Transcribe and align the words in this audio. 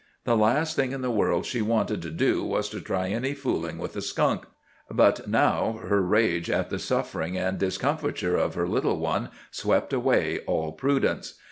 The 0.23 0.35
last 0.35 0.75
thing 0.75 0.93
in 0.93 1.03
the 1.03 1.11
world 1.11 1.45
she 1.45 1.61
wanted 1.61 2.01
to 2.01 2.09
do 2.09 2.43
was 2.43 2.69
to 2.69 2.81
try 2.81 3.09
any 3.09 3.35
fooling 3.35 3.77
with 3.77 3.95
a 3.95 4.01
skunk. 4.01 4.45
But 4.89 5.27
now 5.29 5.73
her 5.87 6.01
rage 6.01 6.49
at 6.49 6.71
the 6.71 6.79
suffering 6.79 7.37
and 7.37 7.59
discomfiture 7.59 8.35
of 8.35 8.55
her 8.55 8.67
little 8.67 8.97
one 8.97 9.29
swept 9.51 9.93
away 9.93 10.39
all 10.47 10.71
prudence. 10.71 11.35